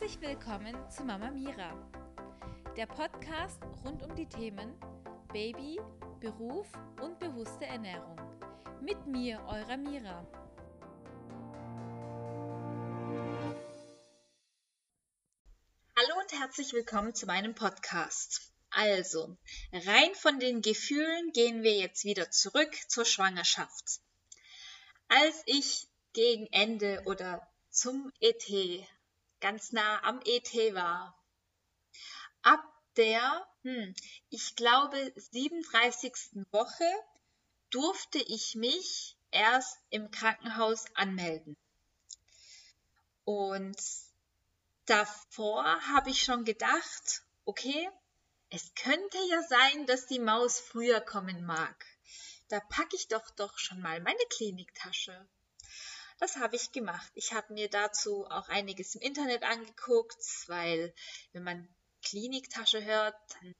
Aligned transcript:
Herzlich 0.00 0.22
willkommen 0.22 0.74
zu 0.90 1.04
Mama 1.04 1.30
Mira, 1.30 1.74
der 2.74 2.86
Podcast 2.86 3.60
rund 3.84 4.02
um 4.02 4.14
die 4.16 4.26
Themen 4.26 4.74
Baby, 5.30 5.78
Beruf 6.20 6.66
und 7.02 7.18
bewusste 7.18 7.66
Ernährung. 7.66 8.16
Mit 8.80 9.06
mir, 9.06 9.38
eurer 9.46 9.76
Mira. 9.76 10.26
Hallo 15.98 16.18
und 16.18 16.32
herzlich 16.32 16.72
willkommen 16.72 17.14
zu 17.14 17.26
meinem 17.26 17.54
Podcast. 17.54 18.54
Also, 18.70 19.36
rein 19.70 20.14
von 20.14 20.40
den 20.40 20.62
Gefühlen 20.62 21.30
gehen 21.32 21.62
wir 21.62 21.76
jetzt 21.76 22.04
wieder 22.04 22.30
zurück 22.30 22.74
zur 22.88 23.04
Schwangerschaft. 23.04 24.00
Als 25.08 25.42
ich 25.44 25.88
gegen 26.14 26.46
Ende 26.52 27.02
oder 27.04 27.46
zum 27.68 28.10
ET 28.20 28.48
ganz 29.40 29.72
nah 29.72 30.02
am 30.04 30.20
ET 30.24 30.52
war. 30.74 31.16
Ab 32.42 32.62
der, 32.96 33.46
hm, 33.62 33.94
ich 34.28 34.56
glaube, 34.56 35.12
37. 35.16 36.46
Woche 36.50 36.90
durfte 37.70 38.18
ich 38.18 38.54
mich 38.54 39.16
erst 39.30 39.78
im 39.90 40.10
Krankenhaus 40.10 40.84
anmelden. 40.94 41.56
Und 43.24 43.80
davor 44.86 45.64
habe 45.88 46.10
ich 46.10 46.22
schon 46.22 46.44
gedacht, 46.44 47.22
okay, 47.44 47.88
es 48.50 48.74
könnte 48.74 49.18
ja 49.28 49.42
sein, 49.42 49.86
dass 49.86 50.06
die 50.06 50.18
Maus 50.18 50.58
früher 50.58 51.00
kommen 51.00 51.44
mag. 51.44 51.86
Da 52.48 52.58
packe 52.58 52.96
ich 52.96 53.06
doch 53.06 53.30
doch 53.30 53.56
schon 53.58 53.80
mal 53.80 54.00
meine 54.00 54.24
Kliniktasche. 54.30 55.28
Das 56.20 56.36
habe 56.36 56.54
ich 56.54 56.70
gemacht. 56.70 57.10
Ich 57.14 57.32
habe 57.32 57.54
mir 57.54 57.70
dazu 57.70 58.26
auch 58.26 58.48
einiges 58.50 58.94
im 58.94 59.00
Internet 59.00 59.42
angeguckt, 59.42 60.22
weil 60.48 60.94
wenn 61.32 61.42
man 61.42 61.66
Kliniktasche 62.02 62.84
hört, 62.84 63.16
dann 63.32 63.54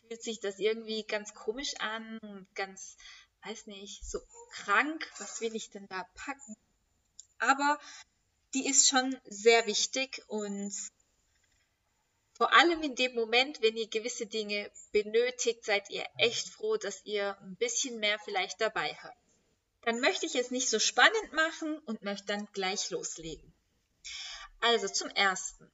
fühlt 0.00 0.22
sich 0.22 0.40
das 0.40 0.58
irgendwie 0.58 1.04
ganz 1.04 1.34
komisch 1.34 1.76
an 1.78 2.18
und 2.18 2.52
ganz, 2.56 2.96
weiß 3.44 3.66
nicht, 3.68 4.04
so 4.04 4.18
krank. 4.50 5.08
Was 5.18 5.40
will 5.40 5.54
ich 5.54 5.70
denn 5.70 5.86
da 5.88 6.04
packen? 6.14 6.56
Aber 7.38 7.78
die 8.54 8.66
ist 8.66 8.88
schon 8.88 9.16
sehr 9.24 9.64
wichtig 9.66 10.24
und 10.26 10.74
vor 12.34 12.52
allem 12.54 12.82
in 12.82 12.96
dem 12.96 13.14
Moment, 13.14 13.62
wenn 13.62 13.76
ihr 13.76 13.88
gewisse 13.88 14.26
Dinge 14.26 14.68
benötigt, 14.90 15.64
seid 15.64 15.90
ihr 15.90 16.06
echt 16.16 16.48
froh, 16.48 16.76
dass 16.76 17.04
ihr 17.04 17.38
ein 17.40 17.54
bisschen 17.54 18.00
mehr 18.00 18.18
vielleicht 18.18 18.60
dabei 18.60 18.94
habt. 18.94 19.27
Dann 19.88 20.00
möchte 20.00 20.26
ich 20.26 20.34
es 20.34 20.50
nicht 20.50 20.68
so 20.68 20.78
spannend 20.78 21.32
machen 21.32 21.78
und 21.86 22.02
möchte 22.02 22.26
dann 22.26 22.46
gleich 22.52 22.90
loslegen. 22.90 23.54
Also 24.60 24.86
zum 24.86 25.08
Ersten 25.08 25.72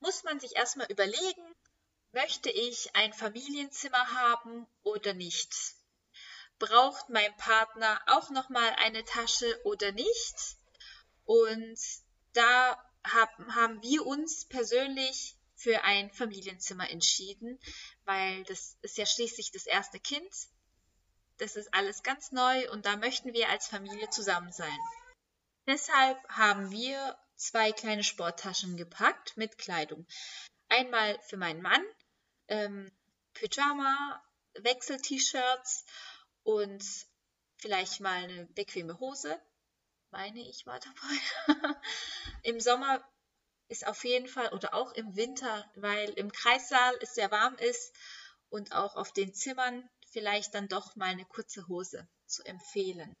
muss 0.00 0.24
man 0.24 0.38
sich 0.38 0.56
erstmal 0.56 0.92
überlegen, 0.92 1.54
möchte 2.12 2.50
ich 2.50 2.94
ein 2.94 3.14
Familienzimmer 3.14 4.12
haben 4.12 4.66
oder 4.82 5.14
nicht? 5.14 5.54
Braucht 6.58 7.08
mein 7.08 7.34
Partner 7.38 8.02
auch 8.08 8.28
nochmal 8.28 8.76
eine 8.76 9.06
Tasche 9.06 9.58
oder 9.64 9.90
nicht? 9.92 10.34
Und 11.24 11.78
da 12.34 12.76
haben, 13.04 13.54
haben 13.54 13.82
wir 13.82 14.04
uns 14.04 14.44
persönlich 14.44 15.34
für 15.54 15.82
ein 15.84 16.12
Familienzimmer 16.12 16.90
entschieden, 16.90 17.58
weil 18.04 18.44
das 18.44 18.76
ist 18.82 18.98
ja 18.98 19.06
schließlich 19.06 19.50
das 19.50 19.64
erste 19.64 19.98
Kind 19.98 20.30
das 21.40 21.56
ist 21.56 21.72
alles 21.72 22.02
ganz 22.02 22.32
neu 22.32 22.70
und 22.70 22.86
da 22.86 22.96
möchten 22.96 23.32
wir 23.32 23.48
als 23.48 23.66
Familie 23.66 24.10
zusammen 24.10 24.52
sein. 24.52 24.78
Deshalb 25.66 26.18
haben 26.28 26.70
wir 26.70 27.18
zwei 27.36 27.72
kleine 27.72 28.04
Sporttaschen 28.04 28.76
gepackt 28.76 29.36
mit 29.36 29.56
Kleidung. 29.56 30.06
Einmal 30.68 31.18
für 31.22 31.36
meinen 31.36 31.62
Mann, 31.62 31.82
ähm, 32.48 32.90
Pyjama, 33.32 34.22
Wechsel-T-Shirts 34.54 35.84
und 36.42 36.84
vielleicht 37.56 38.00
mal 38.00 38.24
eine 38.24 38.46
bequeme 38.46 38.98
Hose. 39.00 39.40
Meine 40.10 40.40
ich 40.40 40.66
war 40.66 40.80
dabei. 40.80 41.76
Im 42.42 42.60
Sommer 42.60 43.02
ist 43.68 43.86
auf 43.86 44.04
jeden 44.04 44.28
Fall 44.28 44.52
oder 44.52 44.74
auch 44.74 44.92
im 44.92 45.14
Winter, 45.14 45.70
weil 45.76 46.10
im 46.10 46.32
Kreissaal 46.32 46.98
es 47.00 47.14
sehr 47.14 47.30
warm 47.30 47.54
ist 47.56 47.94
und 48.48 48.72
auch 48.74 48.96
auf 48.96 49.12
den 49.12 49.32
Zimmern 49.32 49.88
vielleicht 50.10 50.54
dann 50.54 50.68
doch 50.68 50.96
mal 50.96 51.06
eine 51.06 51.24
kurze 51.24 51.66
Hose 51.68 52.08
zu 52.26 52.44
empfehlen. 52.44 53.14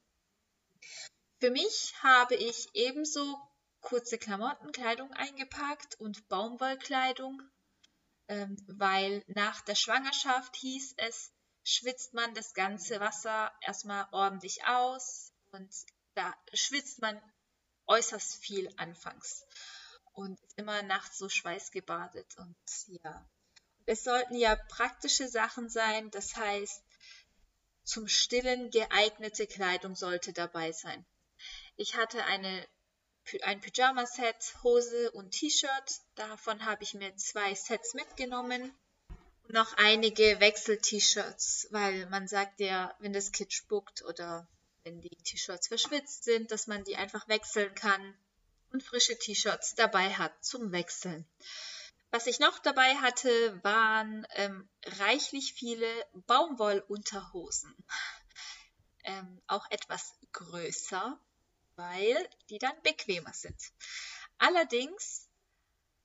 Für 1.38 1.50
mich 1.50 1.94
habe 2.02 2.34
ich 2.34 2.68
ebenso 2.74 3.38
kurze 3.80 4.18
Klamottenkleidung 4.18 5.12
eingepackt 5.12 5.94
und 5.98 6.28
Baumwollkleidung, 6.28 7.40
ähm, 8.28 8.56
weil 8.68 9.24
nach 9.26 9.62
der 9.62 9.74
Schwangerschaft 9.74 10.54
hieß 10.56 10.94
es, 10.98 11.32
schwitzt 11.64 12.14
man 12.14 12.34
das 12.34 12.52
ganze 12.54 13.00
Wasser 13.00 13.52
erstmal 13.60 14.06
ordentlich 14.12 14.64
aus 14.66 15.32
und 15.52 15.70
da 16.14 16.34
schwitzt 16.52 17.00
man 17.00 17.20
äußerst 17.86 18.44
viel 18.44 18.72
anfangs 18.76 19.44
und 20.12 20.38
immer 20.56 20.82
nachts 20.82 21.18
so 21.18 21.28
schweißgebadet 21.28 22.36
und 22.38 22.56
ja, 22.86 23.28
es 23.86 24.04
sollten 24.04 24.34
ja 24.34 24.56
praktische 24.68 25.28
Sachen 25.28 25.68
sein, 25.68 26.10
das 26.10 26.36
heißt, 26.36 26.82
zum 27.84 28.06
Stillen 28.08 28.70
geeignete 28.70 29.46
Kleidung 29.46 29.96
sollte 29.96 30.32
dabei 30.32 30.72
sein. 30.72 31.04
Ich 31.76 31.96
hatte 31.96 32.24
eine, 32.24 32.66
ein 33.42 33.60
Pyjama-Set, 33.60 34.54
Hose 34.62 35.10
und 35.12 35.32
T-Shirt. 35.32 36.00
Davon 36.14 36.64
habe 36.64 36.82
ich 36.82 36.94
mir 36.94 37.16
zwei 37.16 37.54
Sets 37.54 37.94
mitgenommen. 37.94 38.72
Und 39.44 39.54
noch 39.54 39.76
einige 39.76 40.38
Wechsel-T-Shirts, 40.40 41.68
weil 41.70 42.06
man 42.06 42.28
sagt 42.28 42.60
ja, 42.60 42.94
wenn 43.00 43.12
das 43.12 43.32
Kind 43.32 43.52
spuckt 43.52 44.04
oder 44.04 44.46
wenn 44.84 45.00
die 45.00 45.16
T-Shirts 45.16 45.68
verschwitzt 45.68 46.24
sind, 46.24 46.50
dass 46.52 46.66
man 46.66 46.84
die 46.84 46.96
einfach 46.96 47.26
wechseln 47.28 47.74
kann 47.74 48.14
und 48.72 48.82
frische 48.82 49.18
T-Shirts 49.18 49.74
dabei 49.74 50.14
hat 50.14 50.32
zum 50.44 50.70
Wechseln. 50.72 51.26
Was 52.12 52.26
ich 52.26 52.40
noch 52.40 52.58
dabei 52.58 52.96
hatte, 52.96 53.62
waren 53.62 54.26
ähm, 54.30 54.68
reichlich 54.84 55.54
viele 55.54 55.86
Baumwollunterhosen. 56.26 57.74
Ähm, 59.02 59.40
auch 59.46 59.64
etwas 59.70 60.12
größer, 60.32 61.18
weil 61.74 62.28
die 62.50 62.58
dann 62.58 62.82
bequemer 62.82 63.32
sind. 63.32 63.58
Allerdings, 64.36 65.26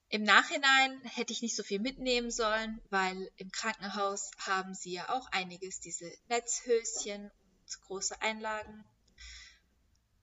im 0.08 0.24
Nachhinein 0.24 1.02
hätte 1.04 1.34
ich 1.34 1.42
nicht 1.42 1.58
so 1.58 1.64
viel 1.64 1.82
mitnehmen 1.82 2.32
sollen, 2.32 2.82
weil 2.92 3.30
im 3.36 3.52
Krankenhaus 3.52 4.32
haben 4.38 4.74
sie 4.74 4.94
ja 4.94 5.10
auch 5.10 5.28
einiges, 5.34 5.82
diese 5.82 6.10
Netzhöschen 6.30 7.26
und 7.26 7.82
große 7.82 8.22
Einlagen. 8.22 8.86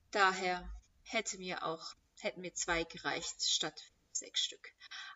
Daher 0.09 0.67
hätte 1.03 1.37
mir 1.37 1.63
auch, 1.63 1.93
hätten 2.21 2.41
mir 2.41 2.55
zwei 2.55 2.85
gereicht 2.85 3.43
statt 3.43 3.92
sechs 4.15 4.41
Stück. 4.41 4.69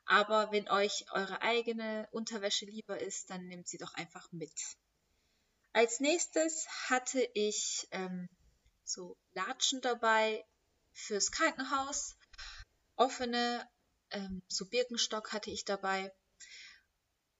Aber 0.05 0.51
wenn 0.51 0.69
euch 0.69 1.05
eure 1.11 1.41
eigene 1.41 2.07
Unterwäsche 2.11 2.65
lieber 2.65 2.99
ist, 2.99 3.29
dann 3.29 3.47
nehmt 3.47 3.67
sie 3.67 3.77
doch 3.77 3.93
einfach 3.93 4.31
mit. 4.31 4.53
Als 5.73 5.99
nächstes 5.99 6.67
hatte 6.89 7.21
ich 7.33 7.87
ähm, 7.91 8.27
so 8.83 9.17
Latschen 9.33 9.81
dabei 9.81 10.43
fürs 10.93 11.31
Krankenhaus. 11.31 12.15
Offene, 12.95 13.69
ähm, 14.09 14.41
so 14.47 14.65
Birkenstock 14.65 15.33
hatte 15.33 15.51
ich 15.51 15.65
dabei. 15.65 16.11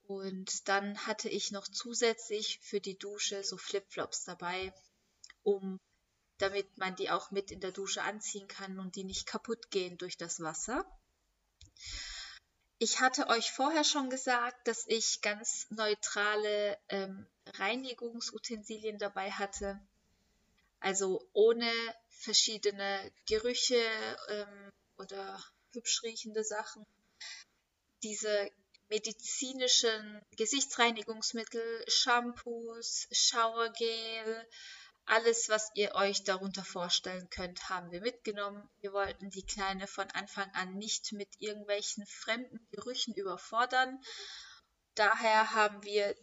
Und 0.04 0.68
dann 0.68 0.98
hatte 1.06 1.30
ich 1.30 1.52
noch 1.52 1.68
zusätzlich 1.68 2.60
für 2.62 2.80
die 2.80 2.98
Dusche 2.98 3.44
so 3.44 3.58
Flipflops 3.58 4.24
dabei, 4.24 4.74
um 5.44 5.80
damit 6.38 6.78
man 6.78 6.96
die 6.96 7.10
auch 7.10 7.32
mit 7.32 7.52
in 7.52 7.60
der 7.60 7.72
Dusche 7.72 8.04
anziehen 8.04 8.48
kann 8.48 8.80
und 8.80 8.96
die 8.96 9.04
nicht 9.04 9.26
kaputt 9.26 9.70
gehen 9.72 9.98
durch 9.98 10.18
das 10.18 10.40
Wasser. 10.40 10.86
Ich 12.80 13.00
hatte 13.00 13.28
euch 13.28 13.52
vorher 13.52 13.84
schon 13.84 14.10
gesagt, 14.10 14.68
dass 14.68 14.86
ich 14.88 15.22
ganz 15.22 15.66
neutrale 15.72 16.78
ähm, 16.90 17.26
Reinigungsutensilien 17.56 19.00
dabei 19.00 19.32
hatte. 19.32 19.80
Also 20.80 21.28
ohne 21.34 21.72
verschiedene 22.10 23.12
Gerüche 23.28 23.82
ähm, 24.30 24.72
oder 24.98 25.44
hübsch 25.74 26.04
riechende 26.04 26.44
Sachen. 26.44 26.86
Diese 28.04 28.52
medizinischen 28.90 30.22
Gesichtsreinigungsmittel, 30.38 31.84
Shampoos, 31.88 33.08
Showergel, 33.12 34.48
alles, 35.08 35.48
was 35.50 35.72
ihr 35.74 35.96
euch 35.96 36.24
darunter 36.24 36.64
vorstellen 36.64 37.30
könnt, 37.30 37.70
haben 37.70 37.92
wir 37.92 38.02
mitgenommen. 38.02 38.70
Wir 38.82 38.92
wollten 38.92 39.30
die 39.30 39.46
Kleine 39.46 39.88
von 39.88 40.10
Anfang 40.12 40.50
an 40.52 40.76
nicht 40.76 41.14
mit 41.14 41.30
irgendwelchen 41.40 42.06
fremden 42.06 42.60
Gerüchen 42.72 43.14
überfordern. 43.14 44.02
Daher 44.96 45.54
haben 45.54 45.82
wir 45.84 46.16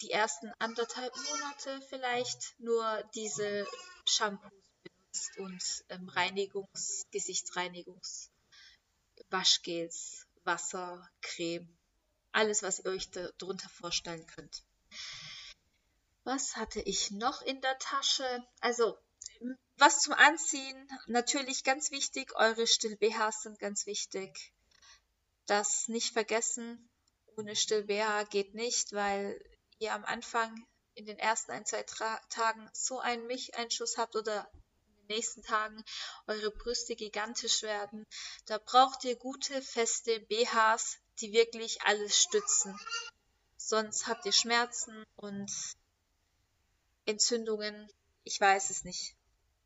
die 0.00 0.10
ersten 0.10 0.52
anderthalb 0.58 1.14
Monate 1.16 1.80
vielleicht 1.88 2.54
nur 2.58 3.02
diese 3.14 3.66
Shampoos 4.04 4.52
benutzt 4.82 5.38
und 5.38 5.84
ähm, 5.88 6.08
Reinigungs-, 6.10 7.06
Gesichtsreinigungs-, 7.12 8.28
Waschgels 9.30 10.26
Wasser, 10.44 11.08
Creme, 11.22 11.68
alles, 12.32 12.62
was 12.62 12.80
ihr 12.80 12.90
euch 12.90 13.10
darunter 13.10 13.68
vorstellen 13.70 14.26
könnt. 14.26 14.62
Was 16.26 16.56
hatte 16.56 16.80
ich 16.80 17.12
noch 17.12 17.40
in 17.42 17.60
der 17.60 17.78
Tasche? 17.78 18.44
Also, 18.58 18.98
was 19.76 20.00
zum 20.00 20.12
Anziehen, 20.12 20.88
natürlich 21.06 21.62
ganz 21.62 21.92
wichtig, 21.92 22.34
eure 22.34 22.66
Still-BHs 22.66 23.42
sind 23.42 23.60
ganz 23.60 23.86
wichtig. 23.86 24.52
Das 25.46 25.86
nicht 25.86 26.12
vergessen, 26.12 26.90
ohne 27.36 27.54
Still-BH 27.54 28.24
geht 28.24 28.54
nicht, 28.54 28.92
weil 28.92 29.40
ihr 29.78 29.94
am 29.94 30.04
Anfang 30.04 30.66
in 30.94 31.06
den 31.06 31.16
ersten 31.16 31.52
ein, 31.52 31.64
zwei 31.64 31.84
Tra 31.84 32.20
Tagen 32.28 32.68
so 32.72 32.98
einen 32.98 33.28
Milcheinschuss 33.28 33.96
habt 33.96 34.16
oder 34.16 34.50
in 34.88 34.96
den 34.96 35.16
nächsten 35.16 35.44
Tagen 35.44 35.80
eure 36.26 36.50
Brüste 36.50 36.96
gigantisch 36.96 37.62
werden. 37.62 38.04
Da 38.46 38.58
braucht 38.58 39.04
ihr 39.04 39.14
gute, 39.14 39.62
feste 39.62 40.18
BHs, 40.22 40.98
die 41.20 41.30
wirklich 41.30 41.82
alles 41.82 42.20
stützen. 42.20 42.76
Sonst 43.56 44.08
habt 44.08 44.26
ihr 44.26 44.32
Schmerzen 44.32 45.04
und 45.14 45.52
Entzündungen. 47.06 47.88
Ich 48.24 48.40
weiß 48.40 48.70
es 48.70 48.82
nicht. 48.82 49.14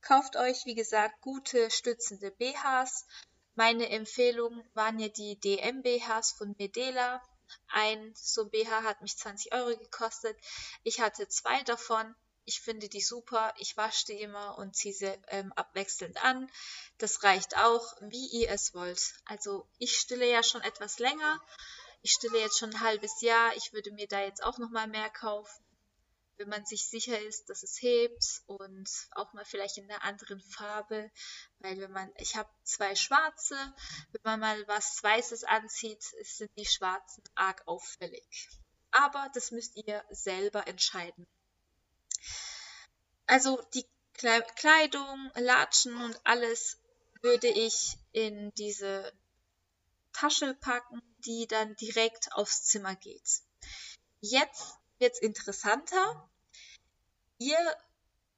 Kauft 0.03 0.37
euch, 0.37 0.67
wie 0.67 0.75
gesagt, 0.75 1.21
gute 1.23 1.71
stützende 1.71 2.31
BHs. 2.31 3.07
Meine 3.55 3.89
Empfehlung 3.89 4.63
waren 4.75 4.99
ja 4.99 5.09
die 5.09 5.41
DM 5.41 5.83
BHs 5.83 6.33
von 6.33 6.55
Medela. 6.59 7.23
Ein 7.69 8.13
so 8.15 8.49
BH 8.49 8.83
hat 8.83 9.01
mich 9.01 9.17
20 9.17 9.53
Euro 9.55 9.77
gekostet. 9.77 10.37
Ich 10.83 11.01
hatte 11.01 11.29
zwei 11.29 11.63
davon. 11.63 12.15
Ich 12.45 12.61
finde 12.61 12.89
die 12.89 13.01
super. 13.01 13.55
Ich 13.59 13.77
wasche 13.77 14.07
die 14.07 14.21
immer 14.21 14.59
und 14.59 14.77
ziehe 14.77 14.95
sie 14.95 15.19
ähm, 15.29 15.53
abwechselnd 15.55 16.23
an. 16.23 16.51
Das 16.99 17.23
reicht 17.23 17.57
auch, 17.57 17.95
wie 18.03 18.27
ihr 18.29 18.51
es 18.51 18.75
wollt. 18.75 19.15
Also 19.25 19.67
ich 19.79 19.97
stille 19.97 20.31
ja 20.31 20.43
schon 20.43 20.63
etwas 20.63 20.99
länger. 20.99 21.41
Ich 22.03 22.13
stille 22.13 22.39
jetzt 22.39 22.59
schon 22.59 22.71
ein 22.71 22.81
halbes 22.81 23.21
Jahr. 23.21 23.57
Ich 23.57 23.73
würde 23.73 23.93
mir 23.93 24.09
da 24.09 24.21
jetzt 24.21 24.43
auch 24.43 24.59
noch 24.59 24.71
mal 24.71 24.89
mehr 24.89 25.11
kaufen 25.11 25.70
wenn 26.41 26.49
man 26.49 26.65
sich 26.65 26.87
sicher 26.87 27.21
ist, 27.21 27.51
dass 27.51 27.63
es 27.63 27.83
hebt 27.83 28.43
und 28.47 28.89
auch 29.11 29.35
mal 29.35 29.45
vielleicht 29.45 29.77
in 29.77 29.91
einer 29.91 30.03
anderen 30.03 30.41
Farbe, 30.41 31.11
weil 31.59 31.79
wenn 31.79 31.93
man, 31.93 32.11
ich 32.17 32.35
habe 32.35 32.49
zwei 32.65 32.95
schwarze, 32.95 33.55
wenn 34.13 34.23
man 34.25 34.41
mal 34.41 34.67
was 34.67 35.03
Weißes 35.03 35.45
anzieht, 35.45 36.03
sind 36.23 36.51
die 36.57 36.65
schwarzen 36.65 37.23
arg 37.35 37.63
auffällig. 37.67 38.49
Aber 38.91 39.31
das 39.35 39.51
müsst 39.51 39.77
ihr 39.77 40.03
selber 40.09 40.67
entscheiden. 40.67 41.27
Also 43.27 43.63
die 43.75 43.85
Kleidung, 44.15 45.31
Latschen 45.35 45.95
und 46.03 46.19
alles 46.25 46.79
würde 47.21 47.49
ich 47.49 47.99
in 48.13 48.51
diese 48.55 49.13
Tasche 50.15 50.55
packen, 50.55 51.03
die 51.19 51.47
dann 51.47 51.77
direkt 51.77 52.33
aufs 52.33 52.65
Zimmer 52.65 52.97
geht. 52.97 53.43
Jetzt 54.23 54.80
wird 55.01 55.15
es 55.15 55.21
interessanter. 55.21 56.29
Ihr 57.39 57.77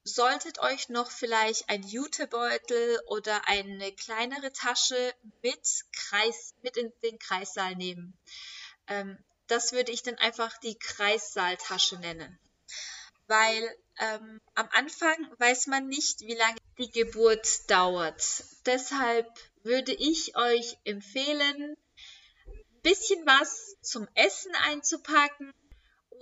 solltet 0.04 0.58
euch 0.60 0.88
noch 0.88 1.10
vielleicht 1.10 1.68
ein 1.68 1.82
Jutebeutel 1.82 3.00
oder 3.06 3.48
eine 3.48 3.92
kleinere 3.92 4.52
Tasche 4.52 5.14
mit 5.42 5.60
Kreis, 5.92 6.54
mit 6.62 6.76
in 6.76 6.92
den 7.02 7.18
Kreissaal 7.18 7.76
nehmen. 7.76 8.16
Ähm, 8.88 9.18
das 9.46 9.72
würde 9.72 9.92
ich 9.92 10.02
dann 10.02 10.16
einfach 10.16 10.56
die 10.58 10.78
Kreissaaltasche 10.78 11.98
nennen. 11.98 12.38
Weil 13.26 13.76
ähm, 13.98 14.40
am 14.54 14.68
Anfang 14.72 15.14
weiß 15.38 15.68
man 15.68 15.86
nicht, 15.88 16.22
wie 16.22 16.34
lange 16.34 16.58
die 16.78 16.90
Geburt 16.90 17.70
dauert. 17.70 18.44
Deshalb 18.66 19.28
würde 19.62 19.92
ich 19.92 20.36
euch 20.36 20.76
empfehlen, 20.84 21.76
ein 22.46 22.80
bisschen 22.82 23.24
was 23.26 23.76
zum 23.82 24.08
Essen 24.14 24.54
einzupacken 24.66 25.52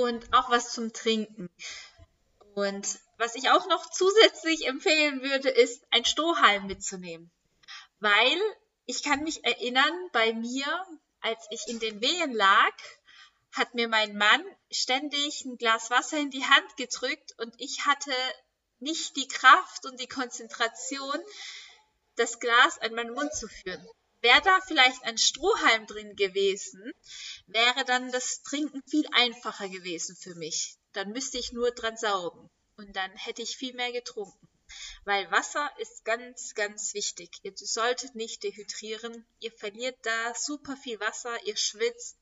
und 0.01 0.33
auch 0.33 0.51
was 0.51 0.73
zum 0.73 0.93
Trinken. 0.93 1.51
Und 2.55 2.99
was 3.19 3.35
ich 3.35 3.51
auch 3.51 3.67
noch 3.69 3.91
zusätzlich 3.91 4.67
empfehlen 4.67 5.23
würde, 5.23 5.51
ist 5.51 5.83
ein 5.91 6.05
Strohhalm 6.05 6.67
mitzunehmen. 6.67 7.31
Weil 8.01 8.41
ich 8.87 9.03
kann 9.03 9.23
mich 9.23 9.45
erinnern, 9.45 9.93
bei 10.13 10.33
mir, 10.33 10.67
als 11.21 11.47
ich 11.51 11.69
in 11.69 11.79
den 11.79 12.01
Wehen 12.01 12.33
lag, 12.33 12.73
hat 13.53 13.75
mir 13.75 13.89
mein 13.89 14.17
Mann 14.17 14.43
ständig 14.71 15.45
ein 15.45 15.59
Glas 15.59 15.91
Wasser 15.91 16.19
in 16.19 16.31
die 16.31 16.45
Hand 16.45 16.77
gedrückt 16.77 17.35
und 17.39 17.55
ich 17.59 17.85
hatte 17.85 18.15
nicht 18.79 19.17
die 19.17 19.29
Kraft 19.29 19.85
und 19.85 20.01
die 20.01 20.07
Konzentration, 20.07 21.19
das 22.17 22.41
Glas 22.41 22.79
an 22.79 22.95
meinen 22.95 23.13
Mund 23.13 23.35
zu 23.35 23.49
führen. 23.49 23.87
Wäre 24.23 24.43
da 24.43 24.61
vielleicht 24.67 25.03
ein 25.05 25.17
Strohhalm 25.17 25.87
drin 25.87 26.15
gewesen, 26.15 26.93
wäre 27.47 27.85
dann 27.87 28.13
das 28.13 28.43
Trinken 28.43 28.83
viel 28.87 29.07
einfacher 29.13 29.69
gewesen 29.69 30.15
für 30.15 30.35
mich. 30.35 30.77
Dann 30.93 31.13
müsste 31.13 31.39
ich 31.39 31.53
nur 31.53 31.71
dran 31.71 31.97
saugen 31.97 32.51
und 32.77 32.95
dann 32.97 33.11
hätte 33.17 33.41
ich 33.41 33.57
viel 33.57 33.75
mehr 33.75 33.93
getrunken. 33.93 34.49
Weil 35.05 35.31
Wasser 35.31 35.71
ist 35.79 36.05
ganz, 36.05 36.55
ganz 36.55 36.95
wichtig. 36.95 37.31
Ihr 37.43 37.53
solltet 37.57 38.15
nicht 38.15 38.43
dehydrieren. 38.43 39.27
Ihr 39.41 39.53
verliert 39.53 39.99
da 40.03 40.35
super 40.35 40.77
viel 40.77 41.01
Wasser, 41.01 41.35
ihr 41.47 41.57
schwitzt 41.57 42.19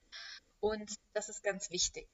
und 0.60 0.90
das 1.14 1.28
ist 1.28 1.42
ganz 1.42 1.70
wichtig. 1.70 2.08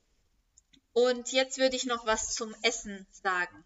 Und 0.93 1.33
jetzt 1.33 1.59
würde 1.59 1.77
ich 1.77 1.85
noch 1.85 2.07
was 2.07 2.35
zum 2.35 2.55
Essen 2.63 3.07
sagen. 3.11 3.65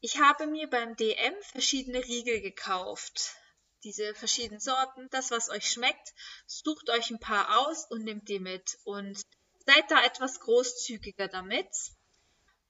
Ich 0.00 0.18
habe 0.18 0.46
mir 0.46 0.68
beim 0.68 0.96
DM 0.96 1.34
verschiedene 1.42 2.04
Riegel 2.04 2.40
gekauft 2.40 3.36
diese 3.84 4.14
verschiedenen 4.14 4.60
Sorten, 4.60 5.08
das, 5.10 5.30
was 5.30 5.50
euch 5.50 5.70
schmeckt. 5.70 6.14
Sucht 6.46 6.90
euch 6.90 7.10
ein 7.10 7.20
paar 7.20 7.58
aus 7.60 7.84
und 7.86 8.04
nehmt 8.04 8.28
die 8.28 8.40
mit. 8.40 8.78
Und 8.84 9.22
seid 9.66 9.90
da 9.90 10.04
etwas 10.04 10.40
großzügiger 10.40 11.28
damit, 11.28 11.68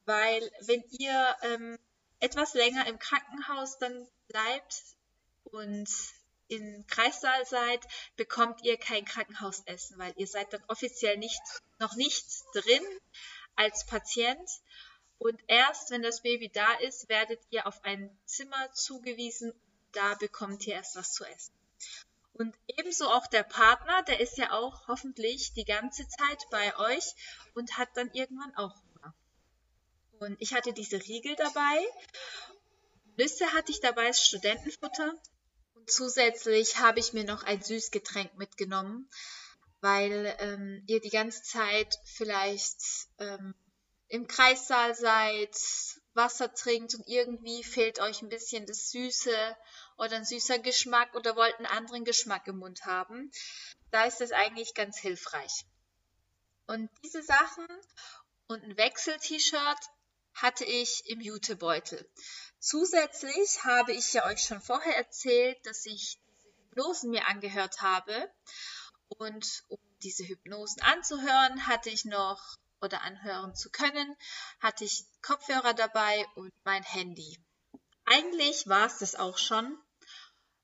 weil 0.04 0.50
wenn 0.60 0.82
ihr 0.98 1.36
ähm, 1.42 1.78
etwas 2.20 2.54
länger 2.54 2.86
im 2.86 2.98
Krankenhaus 2.98 3.78
dann 3.78 4.08
bleibt 4.26 4.82
und 5.44 5.88
im 6.48 6.86
Kreissaal 6.86 7.46
seid, 7.46 7.86
bekommt 8.16 8.64
ihr 8.64 8.78
kein 8.78 9.04
Krankenhausessen, 9.04 9.98
weil 9.98 10.14
ihr 10.16 10.26
seid 10.26 10.52
dann 10.52 10.64
offiziell 10.66 11.18
nicht, 11.18 11.42
noch 11.78 11.94
nicht 11.94 12.26
drin 12.54 12.82
als 13.54 13.86
Patient. 13.86 14.48
Und 15.18 15.40
erst 15.46 15.90
wenn 15.90 16.02
das 16.02 16.22
Baby 16.22 16.48
da 16.48 16.72
ist, 16.80 17.08
werdet 17.08 17.40
ihr 17.50 17.66
auf 17.66 17.84
ein 17.84 18.16
Zimmer 18.24 18.72
zugewiesen 18.72 19.52
da 19.92 20.14
bekommt 20.14 20.66
ihr 20.66 20.74
erst 20.74 20.96
was 20.96 21.12
zu 21.12 21.24
essen. 21.24 21.52
Und 22.38 22.54
ebenso 22.68 23.08
auch 23.08 23.26
der 23.26 23.42
Partner, 23.42 24.02
der 24.04 24.20
ist 24.20 24.38
ja 24.38 24.52
auch 24.52 24.86
hoffentlich 24.86 25.54
die 25.54 25.64
ganze 25.64 26.06
Zeit 26.08 26.38
bei 26.50 26.76
euch 26.78 27.14
und 27.54 27.76
hat 27.76 27.88
dann 27.94 28.10
irgendwann 28.12 28.54
auch 28.54 28.74
Hunger. 28.94 29.14
Und 30.20 30.36
ich 30.40 30.54
hatte 30.54 30.72
diese 30.72 31.02
Riegel 31.02 31.34
dabei. 31.34 31.84
Nüsse 33.16 33.52
hatte 33.52 33.72
ich 33.72 33.80
dabei 33.80 34.06
als 34.06 34.24
Studentenfutter. 34.24 35.14
Und 35.74 35.90
zusätzlich 35.90 36.78
habe 36.78 37.00
ich 37.00 37.12
mir 37.12 37.24
noch 37.24 37.42
ein 37.42 37.60
Süßgetränk 37.60 38.38
mitgenommen, 38.38 39.10
weil 39.80 40.36
ähm, 40.38 40.84
ihr 40.86 41.00
die 41.00 41.10
ganze 41.10 41.42
Zeit 41.42 41.98
vielleicht 42.04 42.78
ähm, 43.18 43.54
im 44.06 44.28
Kreissaal 44.28 44.94
seid, 44.94 45.56
Wasser 46.18 46.52
trinkt 46.52 46.94
und 46.94 47.08
irgendwie 47.08 47.64
fehlt 47.64 48.00
euch 48.00 48.20
ein 48.20 48.28
bisschen 48.28 48.66
das 48.66 48.90
Süße 48.90 49.56
oder 49.96 50.16
ein 50.16 50.26
süßer 50.26 50.58
Geschmack 50.58 51.14
oder 51.14 51.36
wollt 51.36 51.56
einen 51.56 51.66
anderen 51.66 52.04
Geschmack 52.04 52.46
im 52.46 52.58
Mund 52.58 52.84
haben, 52.84 53.30
da 53.90 54.04
ist 54.04 54.20
das 54.20 54.32
eigentlich 54.32 54.74
ganz 54.74 54.98
hilfreich. 54.98 55.64
Und 56.66 56.90
diese 57.02 57.22
Sachen 57.22 57.66
und 58.48 58.62
ein 58.62 58.76
Wechsel-T-Shirt 58.76 59.78
hatte 60.34 60.64
ich 60.64 61.08
im 61.08 61.20
Jutebeutel. 61.20 62.06
Zusätzlich 62.58 63.64
habe 63.64 63.92
ich 63.92 64.12
ja 64.12 64.26
euch 64.26 64.42
schon 64.42 64.60
vorher 64.60 64.96
erzählt, 64.96 65.56
dass 65.64 65.86
ich 65.86 66.18
Hypnosen 66.78 67.10
mir 67.10 67.26
angehört 67.26 67.80
habe. 67.80 68.30
Und 69.08 69.64
um 69.68 69.78
diese 70.02 70.24
Hypnosen 70.24 70.82
anzuhören, 70.82 71.66
hatte 71.66 71.90
ich 71.90 72.04
noch 72.04 72.58
oder 72.80 73.02
anhören 73.02 73.54
zu 73.54 73.70
können, 73.70 74.16
hatte 74.60 74.84
ich 74.84 75.04
Kopfhörer 75.22 75.74
dabei 75.74 76.26
und 76.34 76.52
mein 76.64 76.82
Handy. 76.82 77.38
Eigentlich 78.04 78.66
war 78.66 78.86
es 78.86 78.98
das 78.98 79.14
auch 79.14 79.38
schon. 79.38 79.78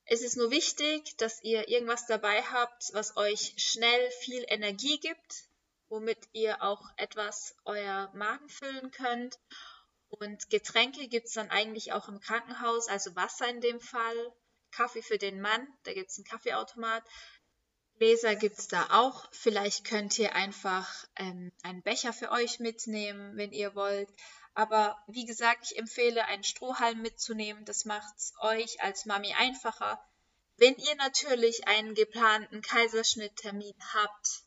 Es 0.07 0.21
ist 0.21 0.37
nur 0.37 0.51
wichtig, 0.51 1.17
dass 1.17 1.43
ihr 1.43 1.69
irgendwas 1.69 2.07
dabei 2.07 2.43
habt, 2.43 2.91
was 2.93 3.17
euch 3.17 3.55
schnell 3.57 4.11
viel 4.21 4.45
Energie 4.49 4.99
gibt, 4.99 5.45
womit 5.89 6.19
ihr 6.33 6.63
auch 6.63 6.83
etwas 6.97 7.55
euer 7.65 8.11
Magen 8.15 8.49
füllen 8.49 8.91
könnt. 8.91 9.39
Und 10.09 10.51
Getränke 10.51 11.09
gibt 11.09 11.27
es 11.27 11.33
dann 11.33 11.51
eigentlich 11.51 11.93
auch 11.93 12.09
im 12.09 12.21
Krankenhaus, 12.21 12.89
also 12.89 13.17
Wasser 13.17 13.49
in 13.49 13.61
dem 13.61 13.81
Fall, 13.81 14.35
Kaffee 14.71 15.03
für 15.03 15.19
den 15.19 15.41
Mann, 15.41 15.67
da 15.85 15.95
gibt 15.95 16.11
es 16.11 16.19
einen 16.19 16.25
Kaffeeautomat, 16.25 17.05
Gläser 17.99 18.35
gibt 18.35 18.59
es 18.59 18.69
da 18.69 18.89
auch. 18.91 19.29
Vielleicht 19.31 19.85
könnt 19.85 20.19
ihr 20.19 20.35
einfach 20.35 20.89
ähm, 21.17 21.53
einen 21.63 21.83
Becher 21.83 22.13
für 22.13 22.31
euch 22.31 22.59
mitnehmen, 22.59 23.37
wenn 23.37 23.53
ihr 23.53 23.75
wollt. 23.75 24.09
Aber 24.55 24.99
wie 25.07 25.25
gesagt, 25.27 25.67
ich 25.71 25.79
empfehle, 25.79 26.25
einen 26.27 26.45
Strohhalm 26.45 27.03
mitzunehmen. 27.03 27.65
Das 27.65 27.85
macht 27.85 28.17
es 28.17 28.33
euch 28.41 28.81
als 28.83 29.05
Mami 29.05 29.33
einfacher. 29.35 30.01
Wenn 30.57 30.77
ihr 30.77 30.95
natürlich 30.97 31.67
einen 31.67 31.95
geplanten 31.95 32.63
Kaiserschnitttermin 32.63 33.75
habt, 33.93 34.45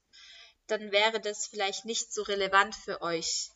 dann 0.67 0.91
wäre 0.91 1.19
das 1.19 1.47
vielleicht 1.47 1.85
nicht 1.85 2.13
so 2.13 2.23
relevant 2.23 2.75
für 2.75 3.01
euch, 3.01 3.51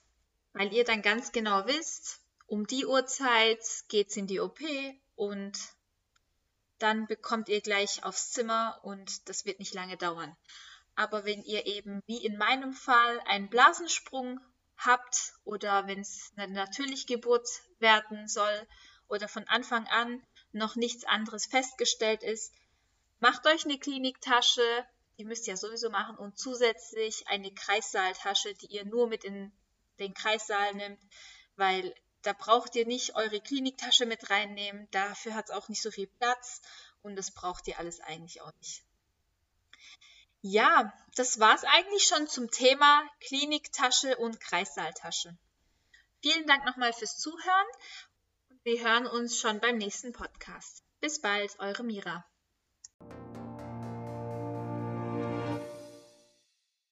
weil 0.53 0.73
ihr 0.73 0.83
dann 0.83 1.01
ganz 1.01 1.31
genau 1.31 1.65
wisst, 1.67 2.19
um 2.47 2.67
die 2.67 2.85
Uhrzeit 2.85 3.63
geht's 3.87 4.17
in 4.17 4.27
die 4.27 4.41
OP 4.41 4.59
und 5.15 5.57
dann 6.81 7.07
bekommt 7.07 7.49
ihr 7.49 7.61
gleich 7.61 8.03
aufs 8.03 8.31
Zimmer 8.31 8.79
und 8.83 9.29
das 9.29 9.45
wird 9.45 9.59
nicht 9.59 9.73
lange 9.73 9.97
dauern. 9.97 10.35
Aber 10.95 11.25
wenn 11.25 11.43
ihr 11.43 11.65
eben 11.65 12.01
wie 12.05 12.25
in 12.25 12.37
meinem 12.37 12.73
Fall 12.73 13.19
einen 13.25 13.49
Blasensprung 13.49 14.39
habt 14.77 15.33
oder 15.43 15.87
wenn 15.87 15.99
es 15.99 16.31
eine 16.35 16.53
natürliche 16.53 17.05
Geburt 17.05 17.47
werden 17.79 18.27
soll 18.27 18.67
oder 19.07 19.27
von 19.27 19.47
Anfang 19.47 19.87
an 19.87 20.21
noch 20.51 20.75
nichts 20.75 21.05
anderes 21.05 21.45
festgestellt 21.45 22.23
ist, 22.23 22.53
macht 23.19 23.45
euch 23.45 23.65
eine 23.65 23.77
Kliniktasche, 23.77 24.85
die 25.17 25.25
müsst 25.25 25.47
ihr 25.47 25.53
ja 25.53 25.57
sowieso 25.57 25.89
machen 25.89 26.17
und 26.17 26.37
zusätzlich 26.37 27.27
eine 27.27 27.53
Kreissaaltasche, 27.53 28.55
die 28.55 28.67
ihr 28.67 28.85
nur 28.85 29.07
mit 29.07 29.23
in 29.23 29.51
den 29.99 30.13
Kreissaal 30.13 30.73
nimmt, 30.73 30.99
weil 31.55 31.93
da 32.21 32.33
braucht 32.33 32.75
ihr 32.75 32.85
nicht 32.85 33.15
eure 33.15 33.41
Kliniktasche 33.41 34.05
mit 34.05 34.29
reinnehmen. 34.29 34.87
Dafür 34.91 35.33
hat 35.33 35.45
es 35.45 35.51
auch 35.51 35.69
nicht 35.69 35.81
so 35.81 35.91
viel 35.91 36.07
Platz 36.07 36.61
und 37.01 37.15
das 37.15 37.31
braucht 37.31 37.67
ihr 37.67 37.79
alles 37.79 37.99
eigentlich 37.99 38.41
auch 38.41 38.53
nicht. 38.59 38.83
Ja, 40.41 40.91
das 41.15 41.39
war 41.39 41.53
es 41.55 41.63
eigentlich 41.63 42.03
schon 42.03 42.27
zum 42.27 42.49
Thema 42.49 43.07
Kliniktasche 43.19 44.17
und 44.17 44.39
Kreissaaltasche. 44.39 45.37
Vielen 46.21 46.47
Dank 46.47 46.65
nochmal 46.65 46.93
fürs 46.93 47.17
Zuhören 47.17 47.67
und 48.49 48.63
wir 48.65 48.83
hören 48.83 49.07
uns 49.07 49.39
schon 49.39 49.59
beim 49.59 49.77
nächsten 49.77 50.13
Podcast. 50.13 50.83
Bis 50.99 51.21
bald, 51.21 51.59
eure 51.59 51.83
Mira. 51.83 52.25